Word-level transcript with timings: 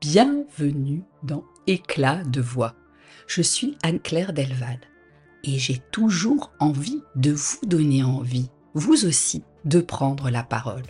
Bienvenue 0.00 1.02
dans 1.22 1.44
Éclat 1.66 2.24
de 2.24 2.40
voix. 2.40 2.74
Je 3.26 3.42
suis 3.42 3.76
Anne-Claire 3.82 4.32
Delval 4.32 4.78
et 5.44 5.58
j'ai 5.58 5.76
toujours 5.90 6.52
envie 6.58 7.02
de 7.16 7.32
vous 7.32 7.66
donner 7.66 8.02
envie, 8.02 8.48
vous 8.72 9.04
aussi, 9.04 9.42
de 9.66 9.82
prendre 9.82 10.30
la 10.30 10.42
parole. 10.42 10.84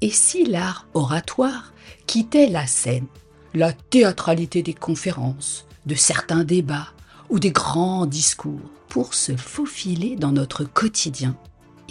Et 0.00 0.08
si 0.08 0.46
l'art 0.46 0.88
oratoire 0.94 1.74
quittait 2.06 2.48
la 2.48 2.66
scène, 2.66 3.06
la 3.52 3.74
théâtralité 3.74 4.62
des 4.62 4.72
conférences, 4.72 5.66
de 5.84 5.94
certains 5.94 6.44
débats 6.44 6.88
ou 7.28 7.38
des 7.38 7.52
grands 7.52 8.06
discours 8.06 8.70
pour 8.88 9.12
se 9.12 9.36
faufiler 9.36 10.16
dans 10.16 10.32
notre 10.32 10.64
quotidien 10.64 11.36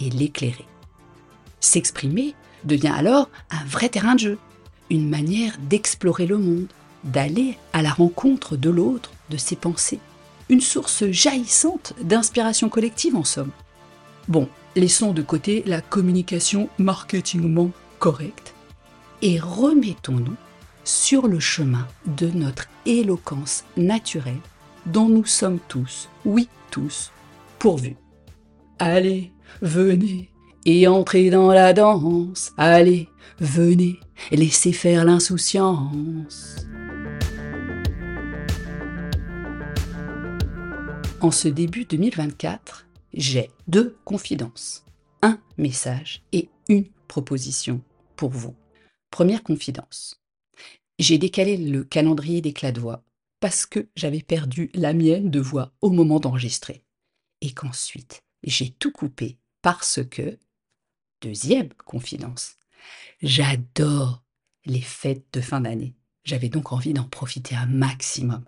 et 0.00 0.10
l'éclairer 0.10 0.66
S'exprimer 1.60 2.34
devient 2.64 2.92
alors 2.92 3.30
un 3.52 3.64
vrai 3.64 3.88
terrain 3.88 4.16
de 4.16 4.20
jeu 4.20 4.38
une 4.90 5.08
manière 5.08 5.56
d'explorer 5.68 6.26
le 6.26 6.38
monde, 6.38 6.66
d'aller 7.04 7.56
à 7.72 7.82
la 7.82 7.90
rencontre 7.90 8.56
de 8.56 8.70
l'autre, 8.70 9.12
de 9.30 9.36
ses 9.36 9.56
pensées, 9.56 10.00
une 10.48 10.60
source 10.60 11.04
jaillissante 11.10 11.94
d'inspiration 12.02 12.68
collective 12.68 13.16
en 13.16 13.24
somme. 13.24 13.50
Bon, 14.28 14.48
laissons 14.76 15.12
de 15.12 15.22
côté 15.22 15.62
la 15.66 15.80
communication 15.80 16.68
marketingement 16.78 17.70
correcte 17.98 18.54
et 19.22 19.38
remettons-nous 19.38 20.36
sur 20.84 21.28
le 21.28 21.40
chemin 21.40 21.86
de 22.06 22.28
notre 22.28 22.68
éloquence 22.86 23.64
naturelle 23.76 24.40
dont 24.86 25.08
nous 25.08 25.26
sommes 25.26 25.58
tous, 25.68 26.08
oui 26.24 26.48
tous, 26.70 27.12
pourvus. 27.58 27.96
Allez, 28.78 29.32
venez, 29.60 30.30
et 30.64 30.86
entrez 30.86 31.30
dans 31.30 31.52
la 31.52 31.72
danse. 31.72 32.52
Allez, 32.56 33.08
venez, 33.38 34.00
laissez 34.30 34.72
faire 34.72 35.04
l'insouciance. 35.04 36.66
En 41.20 41.30
ce 41.30 41.48
début 41.48 41.84
2024, 41.84 42.86
j'ai 43.12 43.50
deux 43.66 43.96
confidences, 44.04 44.84
un 45.22 45.40
message 45.56 46.22
et 46.32 46.48
une 46.68 46.86
proposition 47.08 47.80
pour 48.14 48.30
vous. 48.30 48.54
Première 49.10 49.42
confidence. 49.42 50.20
J'ai 50.98 51.18
décalé 51.18 51.56
le 51.56 51.84
calendrier 51.84 52.40
d'éclat 52.40 52.72
de 52.72 52.80
voix 52.80 53.02
parce 53.40 53.66
que 53.66 53.88
j'avais 53.96 54.22
perdu 54.22 54.70
la 54.74 54.92
mienne 54.92 55.30
de 55.30 55.40
voix 55.40 55.72
au 55.80 55.90
moment 55.90 56.20
d'enregistrer. 56.20 56.84
Et 57.40 57.52
qu'ensuite, 57.52 58.20
j'ai 58.42 58.70
tout 58.70 58.92
coupé 58.92 59.38
parce 59.62 60.00
que 60.08 60.38
Deuxième 61.20 61.70
confidence. 61.84 62.54
J'adore 63.22 64.22
les 64.64 64.80
fêtes 64.80 65.26
de 65.32 65.40
fin 65.40 65.60
d'année. 65.60 65.94
J'avais 66.24 66.48
donc 66.48 66.72
envie 66.72 66.92
d'en 66.92 67.08
profiter 67.08 67.56
un 67.56 67.66
maximum. 67.66 68.44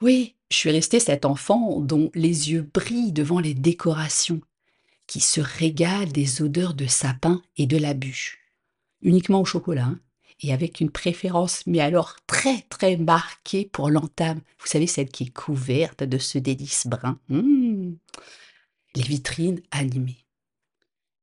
Oui, 0.00 0.34
je 0.50 0.56
suis 0.56 0.70
restée 0.70 0.98
cet 0.98 1.26
enfant 1.26 1.80
dont 1.80 2.10
les 2.14 2.50
yeux 2.50 2.62
brillent 2.72 3.12
devant 3.12 3.38
les 3.38 3.52
décorations, 3.52 4.40
qui 5.06 5.20
se 5.20 5.42
régale 5.42 6.10
des 6.10 6.40
odeurs 6.40 6.72
de 6.72 6.86
sapin 6.86 7.42
et 7.58 7.66
de 7.66 7.76
la 7.76 7.92
bûche. 7.92 8.38
Uniquement 9.02 9.42
au 9.42 9.44
chocolat, 9.44 9.84
hein, 9.84 10.00
et 10.40 10.54
avec 10.54 10.80
une 10.80 10.90
préférence, 10.90 11.66
mais 11.66 11.80
alors 11.80 12.16
très 12.26 12.62
très 12.70 12.96
marquée 12.96 13.68
pour 13.70 13.90
l'entame. 13.90 14.40
Vous 14.58 14.66
savez, 14.66 14.86
celle 14.86 15.08
qui 15.08 15.24
est 15.24 15.34
couverte 15.34 16.02
de 16.02 16.16
ce 16.16 16.38
délice 16.38 16.86
brun. 16.86 17.18
Mmh. 17.28 17.92
Les 18.94 19.02
vitrines 19.02 19.60
animées 19.70 20.23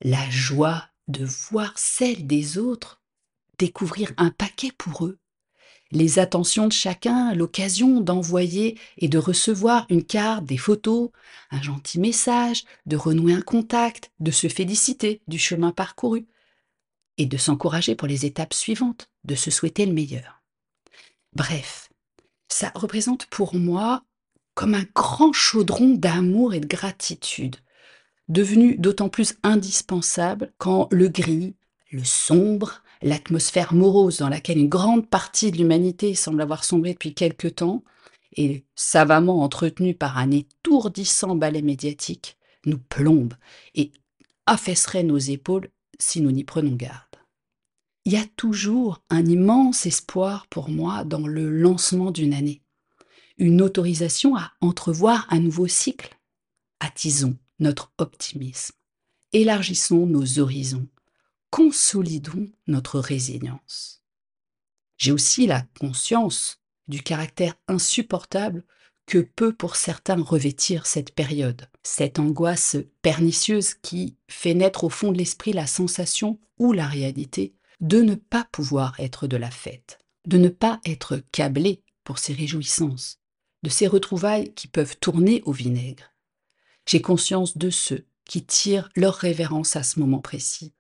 la 0.02 0.30
joie 0.30 0.90
de 1.08 1.26
voir 1.26 1.78
celle 1.78 2.26
des 2.26 2.58
autres, 2.58 3.02
découvrir 3.58 4.12
un 4.18 4.32
paquet 4.32 4.72
pour 4.78 5.06
eux, 5.06 5.20
les 5.92 6.20
attentions 6.20 6.68
de 6.68 6.72
chacun, 6.74 7.34
l'occasion 7.34 8.00
d'envoyer 8.00 8.80
et 8.98 9.10
de 9.10 9.18
recevoir 9.18 9.86
une 9.90 10.06
carte, 10.06 10.46
des 10.46 10.58
photos, 10.58 11.10
un 11.52 11.62
gentil 11.62 12.00
message, 12.00 12.64
de 12.86 12.96
renouer 12.96 13.34
un 13.34 13.42
contact, 13.42 14.12
de 14.20 14.32
se 14.32 14.48
féliciter 14.48 15.22
du 15.28 15.38
chemin 15.38 15.72
parcouru 15.72 16.28
et 17.18 17.26
de 17.26 17.38
s'encourager 17.38 17.96
pour 17.96 18.08
les 18.08 18.26
étapes 18.26 18.54
suivantes, 18.54 19.10
de 19.26 19.36
se 19.36 19.52
souhaiter 19.52 19.86
le 19.86 19.94
meilleur. 19.94 20.42
Bref, 21.34 21.90
ça 22.48 22.72
représente 22.74 23.26
pour 23.26 23.56
moi 23.56 24.04
comme 24.56 24.76
un 24.76 24.86
grand 24.96 25.34
chaudron 25.34 25.90
d'amour 25.90 26.54
et 26.54 26.60
de 26.62 26.68
gratitude 26.68 27.58
devenu 28.28 28.78
d'autant 28.78 29.10
plus 29.10 29.36
indispensable 29.44 30.52
quand 30.58 30.88
le 30.92 31.08
gris, 31.10 31.56
le 31.92 32.04
sombre, 32.04 32.82
l'atmosphère 33.02 33.74
morose 33.74 34.18
dans 34.18 34.30
laquelle 34.30 34.58
une 34.58 34.70
grande 34.70 35.08
partie 35.08 35.52
de 35.52 35.58
l'humanité 35.58 36.16
semble 36.16 36.42
avoir 36.42 36.64
sombré 36.64 36.94
depuis 36.94 37.14
quelque 37.14 37.48
temps, 37.48 37.84
et 38.38 38.64
savamment 38.76 39.44
entretenue 39.44 39.94
par 39.94 40.18
un 40.18 40.32
étourdissant 40.32 41.36
balai 41.36 41.62
médiatique, 41.62 42.38
nous 42.66 42.78
plombe 42.78 43.34
et 43.76 43.92
affaisserait 44.46 45.04
nos 45.04 45.18
épaules 45.18 45.70
si 46.00 46.22
nous 46.22 46.32
n'y 46.32 46.44
prenons 46.44 46.76
garde. 46.76 47.06
Il 48.06 48.14
y 48.14 48.18
a 48.18 48.26
toujours 48.36 49.04
un 49.10 49.26
immense 49.26 49.86
espoir 49.86 50.48
pour 50.48 50.70
moi 50.70 51.04
dans 51.04 51.28
le 51.28 51.50
lancement 51.50 52.12
d'une 52.12 52.34
année, 52.34 52.62
une 53.38 53.62
autorisation 53.62 54.36
à 54.36 54.52
entrevoir 54.62 55.28
un 55.30 55.40
nouveau 55.40 55.68
cycle. 55.68 56.18
Attisons 56.80 57.38
notre 57.62 57.94
optimisme, 57.98 58.76
élargissons 59.32 60.06
nos 60.06 60.40
horizons, 60.40 60.88
consolidons 61.52 62.50
notre 62.68 63.00
résilience. 63.00 64.04
J'ai 64.98 65.12
aussi 65.12 65.48
la 65.48 65.64
conscience 65.80 66.60
du 66.88 67.02
caractère 67.02 67.56
insupportable 67.68 68.66
que 69.06 69.20
peut 69.20 69.54
pour 69.54 69.76
certains 69.76 70.22
revêtir 70.22 70.86
cette 70.86 71.14
période, 71.14 71.70
cette 71.84 72.20
angoisse 72.20 72.78
pernicieuse 73.02 73.74
qui 73.76 74.18
fait 74.28 74.54
naître 74.54 74.84
au 74.84 74.90
fond 74.90 75.12
de 75.12 75.18
l'esprit 75.18 75.54
la 75.54 75.68
sensation 75.68 76.40
ou 76.58 76.74
la 76.74 76.88
réalité 76.88 77.56
de 77.80 78.02
ne 78.02 78.16
pas 78.16 78.48
pouvoir 78.52 79.00
être 79.00 79.28
de 79.28 79.38
la 79.38 79.52
fête, 79.52 80.00
de 80.26 80.38
ne 80.38 80.50
pas 80.50 80.80
être 80.86 81.22
câblé 81.32 81.84
pour 82.04 82.20
ces 82.20 82.34
réjouissances, 82.34 83.20
de 83.64 83.70
ces 83.70 83.88
retrouvailles 83.88 84.54
qui 84.54 84.68
peuvent 84.68 84.98
tourner 84.98 85.42
au 85.46 85.52
vinaigre, 85.52 86.11
j'ai 86.86 87.02
conscience 87.02 87.58
de 87.58 87.70
ceux 87.70 88.06
qui 88.26 88.44
tirent 88.46 88.90
leur 88.96 89.16
révérence 89.16 89.76
à 89.76 89.84
ce 89.84 90.00
moment 90.00 90.20
précis. 90.20 90.74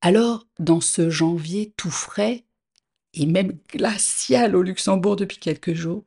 Alors, 0.00 0.46
dans 0.58 0.80
ce 0.80 1.10
janvier 1.10 1.72
tout 1.76 1.90
frais, 1.90 2.44
et 3.14 3.26
même 3.26 3.58
glacial 3.68 4.56
au 4.56 4.62
Luxembourg 4.62 5.16
depuis 5.16 5.38
quelques 5.38 5.74
jours, 5.74 6.04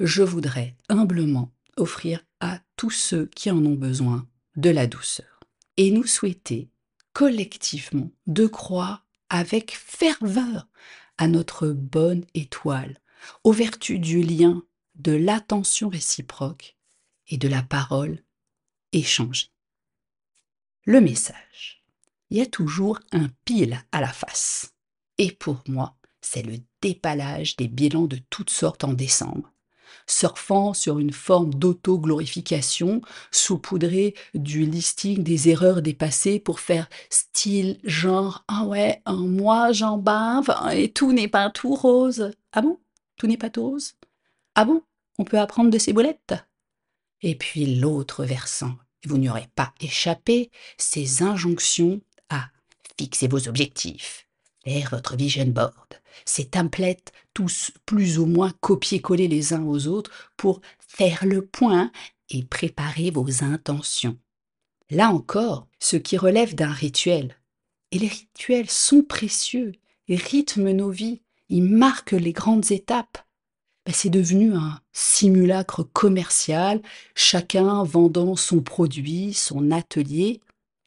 je 0.00 0.22
voudrais 0.22 0.76
humblement 0.88 1.52
offrir 1.76 2.24
à 2.40 2.60
tous 2.76 2.90
ceux 2.90 3.26
qui 3.26 3.50
en 3.50 3.64
ont 3.64 3.74
besoin 3.74 4.26
de 4.56 4.70
la 4.70 4.86
douceur 4.86 5.40
et 5.76 5.90
nous 5.90 6.06
souhaiter 6.06 6.68
collectivement 7.12 8.10
de 8.26 8.46
croire 8.46 9.06
avec 9.30 9.76
ferveur 9.76 10.68
à 11.18 11.28
notre 11.28 11.68
bonne 11.68 12.24
étoile, 12.34 12.98
aux 13.42 13.52
vertus 13.52 14.00
du 14.00 14.22
lien, 14.22 14.62
de 14.96 15.12
l'attention 15.12 15.88
réciproque 15.88 16.73
et 17.28 17.36
de 17.36 17.48
la 17.48 17.62
parole 17.62 18.22
échangée. 18.92 19.50
Le 20.84 21.00
message. 21.00 21.82
Il 22.30 22.38
y 22.38 22.40
a 22.40 22.46
toujours 22.46 23.00
un 23.12 23.28
pile 23.44 23.82
à 23.92 24.00
la 24.00 24.12
face. 24.12 24.74
Et 25.18 25.30
pour 25.30 25.62
moi, 25.68 25.96
c'est 26.20 26.42
le 26.42 26.56
dépalage 26.82 27.56
des 27.56 27.68
bilans 27.68 28.06
de 28.06 28.18
toutes 28.30 28.50
sortes 28.50 28.84
en 28.84 28.92
décembre. 28.92 29.50
Surfant 30.06 30.74
sur 30.74 30.98
une 30.98 31.12
forme 31.12 31.54
d'auto-glorification, 31.54 33.00
saupoudré 33.30 34.14
du 34.34 34.66
listing 34.66 35.22
des 35.22 35.48
erreurs 35.48 35.80
dépassées 35.82 36.40
pour 36.40 36.60
faire 36.60 36.88
style 37.08 37.78
genre 37.84 38.44
Ah 38.48 38.64
ouais, 38.64 39.00
moi 39.06 39.72
j'en 39.72 39.96
bave 39.96 40.54
et 40.72 40.92
tout 40.92 41.12
n'est 41.12 41.28
pas 41.28 41.48
tout 41.50 41.74
rose. 41.74 42.32
Ah 42.52 42.60
bon? 42.60 42.78
Tout 43.16 43.26
n'est 43.26 43.38
pas 43.38 43.50
tout 43.50 43.62
rose? 43.62 43.94
Ah 44.54 44.64
bon? 44.64 44.82
On 45.18 45.24
peut 45.24 45.38
apprendre 45.38 45.70
de 45.70 45.78
ces 45.78 45.92
boulettes? 45.92 46.34
Et 47.24 47.34
puis 47.34 47.76
l'autre 47.76 48.26
versant, 48.26 48.76
vous 49.06 49.16
n'y 49.16 49.30
aurez 49.30 49.48
pas 49.56 49.72
échappé, 49.80 50.50
ces 50.76 51.22
injonctions 51.22 52.02
à 52.28 52.50
fixer 52.98 53.28
vos 53.28 53.48
objectifs, 53.48 54.28
faire 54.62 54.90
votre 54.90 55.16
vision 55.16 55.46
board, 55.46 55.94
ces 56.26 56.44
templates 56.44 57.12
tous 57.32 57.72
plus 57.86 58.18
ou 58.18 58.26
moins 58.26 58.52
copier-coller 58.60 59.26
les 59.26 59.54
uns 59.54 59.64
aux 59.64 59.86
autres 59.86 60.10
pour 60.36 60.60
faire 60.78 61.24
le 61.24 61.46
point 61.46 61.90
et 62.28 62.44
préparer 62.44 63.10
vos 63.10 63.42
intentions. 63.42 64.18
Là 64.90 65.08
encore, 65.08 65.66
ce 65.80 65.96
qui 65.96 66.18
relève 66.18 66.54
d'un 66.54 66.72
rituel. 66.72 67.38
Et 67.90 67.98
les 67.98 68.08
rituels 68.08 68.68
sont 68.68 69.02
précieux, 69.02 69.72
ils 70.08 70.20
rythment 70.20 70.72
nos 70.72 70.90
vies, 70.90 71.22
ils 71.48 71.62
marquent 71.62 72.12
les 72.12 72.32
grandes 72.34 72.70
étapes. 72.70 73.23
Ben, 73.86 73.92
c'est 73.92 74.10
devenu 74.10 74.54
un 74.54 74.80
simulacre 74.92 75.82
commercial, 75.82 76.80
chacun 77.14 77.84
vendant 77.84 78.34
son 78.34 78.62
produit, 78.62 79.34
son 79.34 79.70
atelier, 79.70 80.40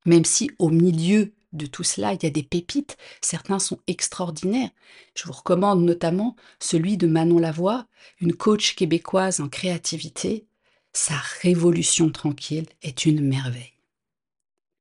même 0.06 0.26
si 0.26 0.50
au 0.58 0.70
milieu 0.70 1.34
de 1.54 1.66
tout 1.66 1.84
cela, 1.84 2.14
il 2.14 2.24
y 2.24 2.26
a 2.26 2.32
des 2.32 2.44
pépites, 2.44 2.98
certains 3.22 3.60
sont 3.60 3.80
extraordinaires. 3.88 4.72
Je 5.16 5.26
vous 5.26 5.34
recommande 5.34 5.84
notamment 5.84 6.36
celui 6.60 6.98
de 6.98 7.08
Manon 7.08 7.40
Lavoie, 7.40 7.86
une 8.20 8.34
coach 8.34 8.76
québécoise 8.76 9.40
en 9.42 9.48
créativité. 9.48 10.46
Sa 10.94 11.16
révolution 11.42 12.10
tranquille 12.10 12.66
est 12.82 13.06
une 13.06 13.22
merveille. 13.22 13.74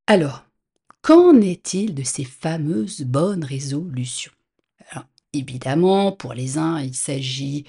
Alors, 0.07 0.45
qu'en 1.03 1.41
est-il 1.41 1.95
de 1.95 2.03
ces 2.03 2.25
fameuses 2.25 3.03
bonnes 3.03 3.45
résolutions? 3.45 4.33
Évidemment, 5.33 6.13
pour 6.13 6.33
les 6.33 6.57
uns, 6.57 6.81
il 6.81 6.95
s'agit 6.95 7.65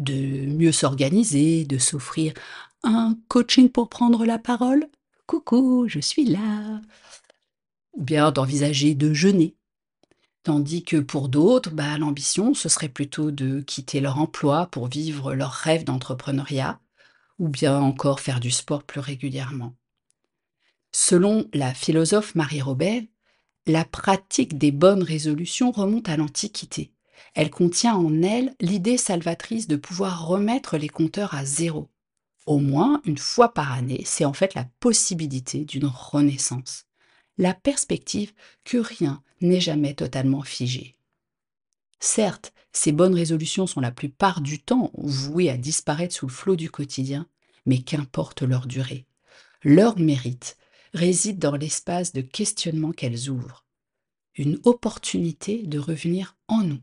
de 0.00 0.46
mieux 0.46 0.72
s'organiser, 0.72 1.64
de 1.64 1.78
s'offrir 1.78 2.34
un 2.82 3.16
coaching 3.28 3.68
pour 3.68 3.88
prendre 3.88 4.24
la 4.24 4.38
parole. 4.38 4.88
Coucou, 5.26 5.86
je 5.86 6.00
suis 6.00 6.24
là. 6.24 6.80
Ou 7.92 8.02
bien 8.02 8.32
d'envisager 8.32 8.94
de 8.94 9.12
jeûner. 9.12 9.54
Tandis 10.42 10.82
que 10.82 10.96
pour 10.96 11.28
d'autres, 11.28 11.70
bah, 11.70 11.98
l'ambition, 11.98 12.54
ce 12.54 12.68
serait 12.68 12.88
plutôt 12.88 13.30
de 13.30 13.60
quitter 13.60 14.00
leur 14.00 14.18
emploi 14.18 14.66
pour 14.66 14.88
vivre 14.88 15.34
leur 15.34 15.52
rêve 15.52 15.84
d'entrepreneuriat, 15.84 16.80
ou 17.38 17.48
bien 17.48 17.78
encore 17.78 18.20
faire 18.20 18.40
du 18.40 18.50
sport 18.50 18.82
plus 18.82 19.00
régulièrement. 19.00 19.76
Selon 20.92 21.46
la 21.52 21.74
philosophe 21.74 22.34
Marie 22.34 22.62
Robert, 22.62 23.02
la 23.66 23.84
pratique 23.84 24.56
des 24.56 24.72
bonnes 24.72 25.02
résolutions 25.02 25.70
remonte 25.70 26.08
à 26.08 26.16
l'Antiquité. 26.16 26.90
Elle 27.34 27.50
contient 27.50 27.94
en 27.94 28.22
elle 28.22 28.54
l'idée 28.60 28.96
salvatrice 28.96 29.68
de 29.68 29.76
pouvoir 29.76 30.26
remettre 30.26 30.76
les 30.76 30.88
compteurs 30.88 31.34
à 31.34 31.44
zéro. 31.44 31.88
Au 32.46 32.58
moins 32.58 33.00
une 33.04 33.18
fois 33.18 33.52
par 33.54 33.72
année, 33.72 34.02
c'est 34.04 34.24
en 34.24 34.32
fait 34.32 34.54
la 34.54 34.66
possibilité 34.80 35.64
d'une 35.64 35.86
renaissance. 35.86 36.86
La 37.38 37.54
perspective 37.54 38.32
que 38.64 38.78
rien 38.78 39.22
n'est 39.40 39.60
jamais 39.60 39.94
totalement 39.94 40.42
figé. 40.42 40.96
Certes, 42.00 42.52
ces 42.72 42.92
bonnes 42.92 43.14
résolutions 43.14 43.66
sont 43.66 43.80
la 43.80 43.90
plupart 43.90 44.40
du 44.40 44.60
temps 44.60 44.90
vouées 44.94 45.50
à 45.50 45.56
disparaître 45.56 46.14
sous 46.14 46.26
le 46.26 46.32
flot 46.32 46.56
du 46.56 46.70
quotidien, 46.70 47.26
mais 47.66 47.78
qu'importe 47.78 48.42
leur 48.42 48.66
durée. 48.66 49.06
Leur 49.62 49.98
mérite 49.98 50.56
réside 50.94 51.38
dans 51.38 51.56
l'espace 51.56 52.12
de 52.12 52.20
questionnement 52.20 52.92
qu'elles 52.92 53.28
ouvrent. 53.28 53.64
Une 54.36 54.58
opportunité 54.64 55.62
de 55.66 55.78
revenir 55.78 56.36
en 56.48 56.62
nous, 56.62 56.80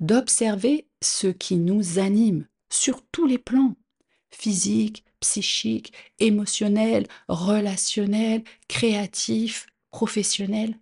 d'observer 0.00 0.88
ce 1.02 1.28
qui 1.28 1.56
nous 1.56 1.98
anime 1.98 2.46
sur 2.70 3.02
tous 3.12 3.26
les 3.26 3.38
plans, 3.38 3.76
physique, 4.30 5.04
psychique, 5.20 5.92
émotionnel, 6.18 7.06
relationnel, 7.28 8.42
créatif, 8.68 9.66
professionnel. 9.90 10.78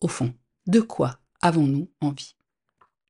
Au 0.00 0.08
fond, 0.08 0.34
de 0.66 0.80
quoi 0.80 1.18
avons-nous 1.40 1.88
envie? 2.00 2.36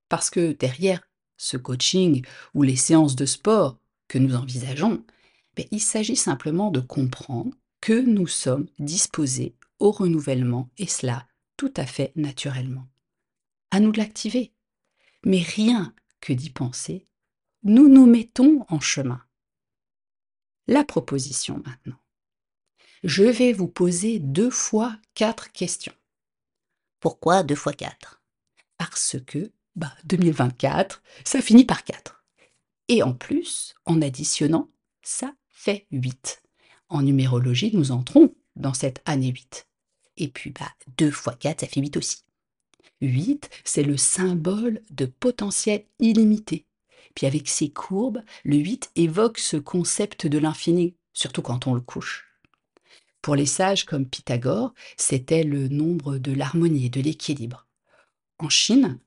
Parce 0.09 0.31
que 0.31 0.53
derrière 0.53 1.03
ce 1.37 1.57
coaching 1.57 2.25
ou 2.55 2.63
les 2.63 2.77
séances 2.77 3.17
de 3.17 3.27
sport 3.27 3.79
que 4.09 4.19
nous 4.19 4.37
envisageons, 4.37 5.05
ben, 5.57 5.67
il 5.71 5.81
s'agit 5.81 6.17
simplement 6.17 6.71
de 6.71 6.81
comprendre 6.81 7.55
que 7.81 7.99
nous 7.99 8.27
sommes 8.27 8.69
disposés 8.79 9.55
au 9.79 9.91
renouvellement 9.91 10.71
et 10.79 10.87
cela 10.87 11.27
tout 11.57 11.73
à 11.77 11.87
fait 11.87 12.13
naturellement. 12.15 12.87
À 13.71 13.81
nous 13.81 13.93
de 13.93 13.99
l'activer. 13.99 14.53
Mais 15.27 15.43
rien 15.43 15.93
que 16.21 16.33
d'y 16.33 16.51
penser, 16.51 17.09
nous 17.65 17.89
nous 17.89 18.07
mettons 18.07 18.65
en 18.69 18.79
chemin. 18.79 19.21
La 20.69 20.85
proposition 20.85 21.61
maintenant. 21.67 21.99
Je 23.03 23.25
vais 23.25 23.53
vous 23.53 23.67
poser 23.67 24.21
deux 24.21 24.51
fois 24.51 24.97
quatre 25.15 25.51
questions. 25.51 25.95
Pourquoi 27.01 27.43
deux 27.43 27.57
fois 27.57 27.73
quatre? 27.73 28.23
Parce 28.79 29.17
que 29.27 29.51
bah, 29.75 29.93
2024, 30.05 31.03
ça 31.25 31.43
finit 31.43 31.65
par 31.65 31.83
4. 31.83 32.25
Et 32.87 33.03
en 33.03 33.13
plus, 33.13 33.75
en 33.85 34.03
additionnant, 34.03 34.71
ça 35.03 35.35
fait 35.49 35.89
8. 35.91 36.41
En 36.89 37.03
numérologie, 37.03 37.73
nous 37.75 37.91
entrons 37.91 38.33
dans 38.55 38.75
cette 38.75 39.03
année 39.07 39.33
8. 39.33 39.67
Et 40.19 40.29
puis, 40.29 40.51
bah, 40.51 40.73
2 40.99 41.11
fois 41.11 41.35
4, 41.35 41.63
ça 41.63 41.67
fait 41.67 41.81
8 41.81 41.97
aussi. 41.97 42.26
8, 43.01 43.51
c'est 43.65 43.83
le 43.83 43.97
symbole 43.97 44.83
de 44.91 45.07
potentiel 45.07 45.85
illimité. 45.99 46.67
Puis 47.15 47.27
avec 47.27 47.49
ces 47.49 47.71
courbes, 47.71 48.23
le 48.45 48.57
8 48.57 48.91
évoque 48.97 49.39
ce 49.39 49.57
concept 49.57 50.27
de 50.27 50.39
l'infini, 50.39 50.95
surtout 51.13 51.43
quand 51.43 51.67
on 51.67 51.75
le 51.75 51.81
couche. 51.81 52.27
Pour 53.23 53.35
les 53.35 53.47
sages 53.47 53.85
comme 53.85 54.07
Pythagore, 54.07 54.73
c'était 54.97 55.43
le 55.43 55.69
nombre 55.69 56.19
de 56.19 56.33
l'harmonie 56.33 56.87
et 56.87 56.91
de 56.91 57.01
l'équilibre. 57.01 57.67
En 58.39 58.49
Chine, 58.49 59.01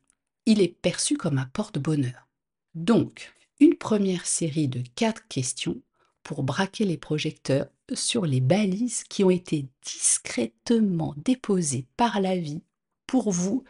il 0.45 0.61
est 0.61 0.75
perçu 0.81 1.15
comme 1.15 1.37
un 1.37 1.45
porte-bonheur. 1.45 2.27
Donc, 2.73 3.33
une 3.59 3.75
première 3.75 4.25
série 4.25 4.67
de 4.67 4.83
quatre 4.95 5.27
questions 5.27 5.81
pour 6.23 6.43
braquer 6.43 6.85
les 6.85 6.97
projecteurs 6.97 7.67
sur 7.93 8.25
les 8.25 8.41
balises 8.41 9.03
qui 9.03 9.23
ont 9.23 9.29
été 9.29 9.67
discrètement 9.83 11.13
déposées 11.17 11.85
par 11.95 12.19
la 12.19 12.35
vie 12.35 12.61
pour 13.09 13.31
vous 13.31 13.63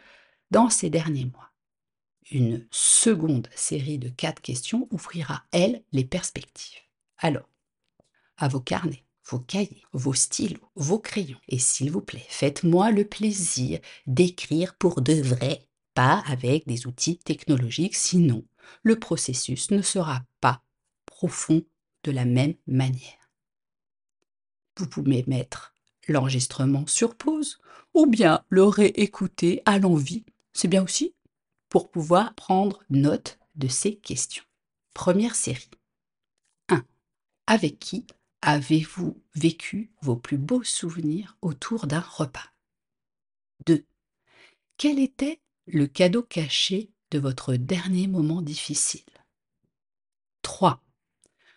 dans 0.50 0.68
ces 0.68 0.90
derniers 0.90 1.24
mois. 1.24 1.50
Une 2.30 2.66
seconde 2.70 3.48
série 3.54 3.98
de 3.98 4.10
quatre 4.10 4.42
questions 4.42 4.86
ouvrira, 4.90 5.44
elle, 5.50 5.82
les 5.92 6.04
perspectives. 6.04 6.82
Alors, 7.16 7.48
à 8.36 8.48
vos 8.48 8.60
carnets, 8.60 9.02
vos 9.24 9.38
cahiers, 9.38 9.82
vos 9.94 10.12
stylos, 10.12 10.70
vos 10.74 10.98
crayons, 10.98 11.40
et 11.48 11.58
s'il 11.58 11.90
vous 11.90 12.02
plaît, 12.02 12.26
faites-moi 12.28 12.90
le 12.90 13.06
plaisir 13.06 13.80
d'écrire 14.06 14.74
pour 14.74 15.00
de 15.00 15.14
vrai, 15.14 15.66
pas 15.94 16.22
avec 16.26 16.66
des 16.66 16.86
outils 16.86 17.16
technologiques, 17.16 17.96
sinon 17.96 18.44
le 18.82 18.98
processus 18.98 19.70
ne 19.70 19.80
sera 19.80 20.20
pas 20.42 20.62
profond 21.06 21.64
de 22.04 22.10
la 22.10 22.26
même 22.26 22.56
manière. 22.66 23.30
Vous 24.76 24.86
pouvez 24.86 25.24
mettre 25.26 25.74
l'enregistrement 26.08 26.86
sur 26.86 27.14
pause 27.14 27.58
ou 27.94 28.06
bien 28.06 28.44
le 28.48 28.64
réécouter 28.64 29.62
à 29.64 29.78
l'envie. 29.78 30.24
C'est 30.52 30.68
bien 30.68 30.82
aussi 30.82 31.14
pour 31.68 31.90
pouvoir 31.90 32.34
prendre 32.34 32.82
note 32.90 33.38
de 33.54 33.68
ces 33.68 33.96
questions. 33.96 34.44
Première 34.94 35.34
série. 35.34 35.70
1. 36.68 36.84
Avec 37.46 37.78
qui 37.78 38.06
avez-vous 38.42 39.22
vécu 39.34 39.90
vos 40.02 40.16
plus 40.16 40.38
beaux 40.38 40.64
souvenirs 40.64 41.36
autour 41.42 41.86
d'un 41.86 42.00
repas? 42.00 42.52
2. 43.66 43.84
Quel 44.76 44.98
était 44.98 45.40
le 45.66 45.86
cadeau 45.86 46.22
caché 46.22 46.90
de 47.10 47.18
votre 47.18 47.54
dernier 47.54 48.06
moment 48.06 48.42
difficile? 48.42 49.04
3. 50.42 50.82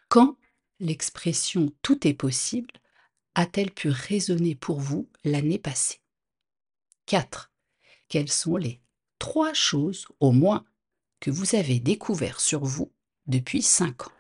Quand 0.10 0.38
l'expression 0.80 1.74
tout 1.82 2.08
est 2.08 2.14
possible 2.14 2.74
a-t-elle 3.36 3.72
pu 3.72 3.90
résonner 3.90 4.56
pour 4.56 4.80
vous 4.80 5.10
l'année 5.24 5.60
passée? 5.60 6.02
4. 7.06 7.52
Quelles 8.08 8.32
sont 8.32 8.58
les 8.58 8.82
trois 9.20 9.54
choses 9.54 10.08
au 10.20 10.32
moins 10.32 10.66
que 11.20 11.32
vous 11.32 11.56
avez 11.56 11.80
découvert 11.80 12.40
sur 12.40 12.64
vous 12.64 12.92
depuis 13.28 13.62
5 13.62 14.08
ans? 14.08 14.12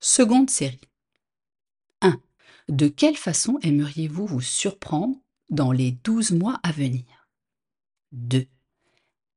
Seconde 0.00 0.50
série. 0.50 0.80
1. 2.00 2.20
De 2.68 2.88
quelle 2.88 3.16
façon 3.16 3.58
aimeriez-vous 3.62 4.26
vous 4.26 4.40
surprendre 4.40 5.16
dans 5.50 5.72
les 5.72 5.92
12 5.92 6.32
mois 6.32 6.58
à 6.62 6.72
venir? 6.72 7.28
2. 8.12 8.46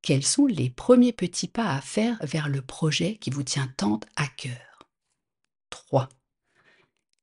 Quels 0.02 0.26
sont 0.26 0.46
les 0.46 0.70
premiers 0.70 1.14
petits 1.14 1.48
pas 1.48 1.74
à 1.74 1.82
faire 1.82 2.18
vers 2.22 2.48
le 2.48 2.62
projet 2.62 3.18
qui 3.18 3.30
vous 3.30 3.44
tient 3.44 3.68
tant 3.78 4.00
à 4.16 4.28
cœur? 4.28 4.90
3. 5.70 6.10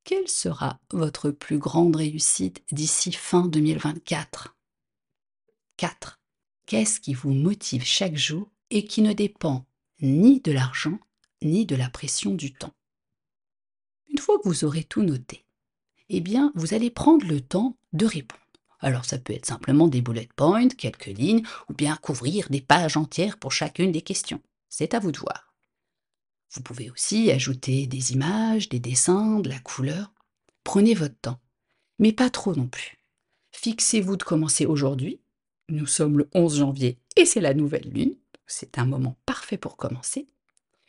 Quelle 0.04 0.28
sera 0.28 0.80
votre 0.90 1.30
plus 1.30 1.58
grande 1.58 1.94
réussite 1.94 2.60
d'ici 2.72 3.12
fin 3.12 3.46
2024 3.46 4.56
4. 5.76 6.20
Qu'est-ce 6.66 6.98
qui 6.98 7.14
vous 7.14 7.32
motive 7.32 7.84
chaque 7.84 8.16
jour 8.16 8.50
et 8.70 8.84
qui 8.84 9.00
ne 9.00 9.12
dépend 9.12 9.64
ni 10.00 10.40
de 10.40 10.50
l'argent 10.50 10.98
ni 11.40 11.66
de 11.66 11.76
la 11.76 11.88
pression 11.88 12.34
du 12.34 12.52
temps? 12.52 12.74
Une 14.10 14.18
fois 14.18 14.38
que 14.40 14.48
vous 14.48 14.64
aurez 14.64 14.82
tout 14.82 15.02
noté, 15.02 15.44
eh 16.08 16.20
bien, 16.20 16.52
vous 16.56 16.74
allez 16.74 16.90
prendre 16.90 17.24
le 17.24 17.40
temps 17.40 17.76
de 17.92 18.04
répondre. 18.04 18.42
Alors 18.80 19.04
ça 19.04 19.18
peut 19.18 19.32
être 19.32 19.46
simplement 19.46 19.86
des 19.86 20.02
bullet 20.02 20.28
points, 20.34 20.68
quelques 20.68 21.06
lignes, 21.06 21.46
ou 21.70 21.74
bien 21.74 21.94
couvrir 21.94 22.48
des 22.50 22.60
pages 22.60 22.96
entières 22.96 23.38
pour 23.38 23.52
chacune 23.52 23.92
des 23.92 24.02
questions. 24.02 24.42
C'est 24.68 24.94
à 24.94 24.98
vous 24.98 25.12
de 25.12 25.18
voir. 25.18 25.51
Vous 26.52 26.62
pouvez 26.62 26.90
aussi 26.90 27.30
ajouter 27.30 27.86
des 27.86 28.12
images, 28.12 28.68
des 28.68 28.80
dessins, 28.80 29.40
de 29.40 29.48
la 29.48 29.58
couleur. 29.58 30.12
Prenez 30.64 30.94
votre 30.94 31.18
temps, 31.18 31.40
mais 31.98 32.12
pas 32.12 32.30
trop 32.30 32.54
non 32.54 32.66
plus. 32.66 32.98
Fixez-vous 33.52 34.16
de 34.16 34.22
commencer 34.22 34.66
aujourd'hui. 34.66 35.20
Nous 35.68 35.86
sommes 35.86 36.18
le 36.18 36.28
11 36.34 36.58
janvier 36.58 36.98
et 37.16 37.24
c'est 37.24 37.40
la 37.40 37.54
nouvelle 37.54 37.88
lune. 37.88 38.16
C'est 38.46 38.78
un 38.78 38.84
moment 38.84 39.16
parfait 39.24 39.58
pour 39.58 39.76
commencer. 39.76 40.28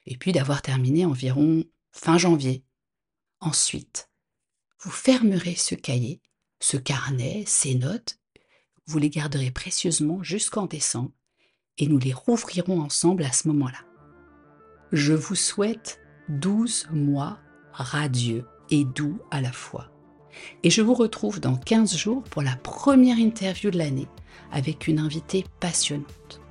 Et 0.05 0.17
puis 0.17 0.33
d'avoir 0.33 0.61
terminé 0.61 1.05
environ 1.05 1.63
fin 1.91 2.17
janvier. 2.17 2.63
Ensuite, 3.39 4.09
vous 4.79 4.91
fermerez 4.91 5.55
ce 5.55 5.75
cahier 5.75 6.21
ce 6.63 6.77
carnet, 6.77 7.43
ces 7.45 7.75
notes, 7.75 8.19
vous 8.85 8.97
les 8.97 9.09
garderez 9.09 9.51
précieusement 9.51 10.23
jusqu'en 10.23 10.65
décembre 10.65 11.11
et 11.77 11.87
nous 11.87 11.99
les 11.99 12.13
rouvrirons 12.13 12.79
ensemble 12.79 13.23
à 13.23 13.33
ce 13.33 13.49
moment-là. 13.49 13.92
Je 14.93 15.13
vous 15.13 15.33
souhaite 15.33 15.99
12 16.29 16.89
mois 16.91 17.39
radieux 17.71 18.45
et 18.69 18.85
doux 18.85 19.17
à 19.31 19.41
la 19.41 19.51
fois. 19.51 19.87
Et 20.61 20.69
je 20.69 20.83
vous 20.83 20.93
retrouve 20.93 21.39
dans 21.39 21.55
15 21.55 21.97
jours 21.97 22.21
pour 22.29 22.43
la 22.43 22.55
première 22.57 23.17
interview 23.17 23.71
de 23.71 23.79
l'année 23.79 24.07
avec 24.51 24.87
une 24.87 24.99
invitée 24.99 25.45
passionnante. 25.59 26.41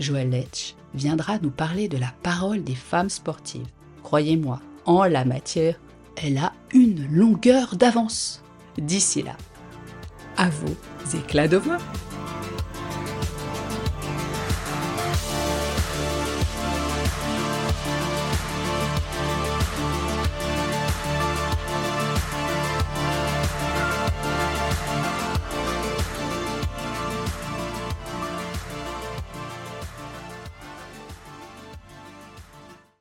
Joël 0.00 0.30
Letch 0.30 0.74
viendra 0.94 1.38
nous 1.38 1.52
parler 1.52 1.88
de 1.88 1.96
la 1.96 2.12
parole 2.24 2.64
des 2.64 2.74
femmes 2.74 3.08
sportives. 3.08 3.68
Croyez-moi, 4.02 4.60
en 4.84 5.04
la 5.04 5.24
matière, 5.24 5.78
elle 6.16 6.38
a 6.38 6.52
une 6.74 7.06
longueur 7.08 7.76
d'avance. 7.76 8.42
D'ici 8.78 9.22
là, 9.22 9.36
à 10.36 10.50
vos 10.50 10.74
éclats 11.16 11.46
de 11.46 11.58
voix. 11.58 11.78